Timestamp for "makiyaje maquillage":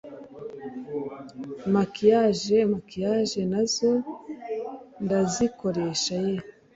1.73-3.41